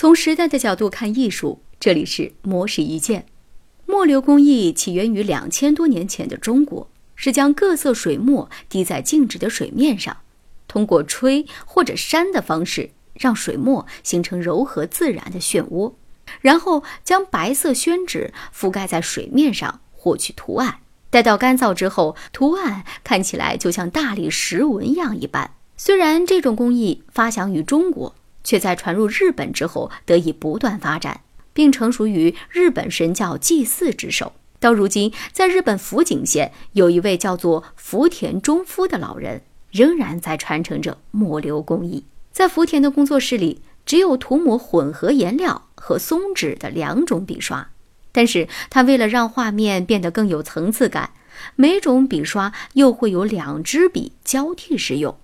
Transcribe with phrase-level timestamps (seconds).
[0.00, 3.26] 从时代的角度看艺术，这里是魔石一件。
[3.84, 10.18] 墨流工艺起源于两千多年前的中国，是将各色水墨滴在静止的水面上，
[10.68, 15.94] 通过吹或者扇的方式，让水墨形成柔和自然的漩涡，
[16.40, 20.78] 然后将白色宣纸覆盖在水面上，获取图案。
[21.10, 25.56] 待到干燥之后，图案看起来就像大理石纹样一般。
[25.76, 28.14] 虽然这种工艺发祥于中国。
[28.44, 31.20] 却在传入日本之后得以不断发展，
[31.52, 34.32] 并成熟于日本神教祭祀之手。
[34.60, 42.04] 到如今，在日本福井县有一位叫做福田忠夫的老人，仍然在传承着墨流工艺。
[42.32, 47.70] 在福田的工作室里，只有涂抹混合颜料和松脂的两种笔刷，
[48.10, 51.10] 但是他为了让画面变得更有层次感，
[51.54, 55.16] 每种笔刷又会有两支笔交替使用。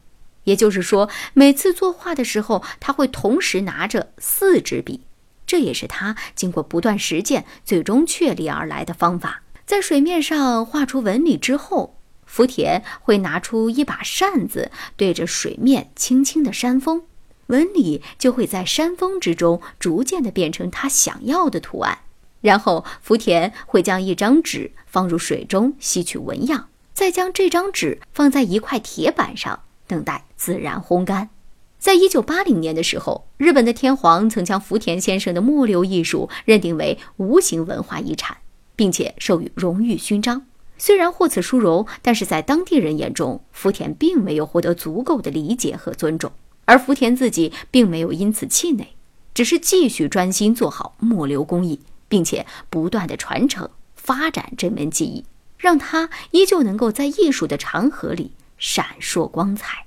[0.45, 5.03] 也就是说，每次作画的时候，他会同时拿着四支笔，
[5.47, 9.43] 这也是他经过不断实践最终确立而来的方法。
[9.67, 17.05] 在水面上画出纹理之后，福田会拿出一把扇子，对着水面轻轻的扇风，
[17.47, 22.01] 纹理就会在扇风之中逐渐的变成他想要的图案。
[22.43, 29.61] 然后，福田会将一张纸放入水中吸取纹样，再将这张纸放在一块铁板上。
[29.87, 31.31] 等待自然烘干。
[31.79, 38.37] 在一九八零年的时候，日本的天皇曾将福田先生的墨流艺术认定为无形文化遗产，
[38.75, 40.47] 并且授予荣誉勋章。
[40.79, 46.33] 虽然获此殊荣，但是在当地人眼中，福田并没有获得足够的理解和尊重。
[46.65, 48.89] 而福田自己并没有因此气馁，
[49.35, 55.25] 只是继续专心做好墨流工艺，并且不断的传承发展这门技艺，
[55.59, 58.33] 让他依旧能够在艺术的长河里。
[58.67, 59.85] 闪烁光彩。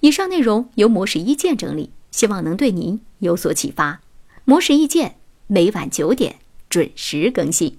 [0.00, 4.00] 以上内容由模式一剑整理，希望能对您有所启发。
[4.44, 5.14] 模式一剑
[5.46, 7.78] 每晚九点准时更新。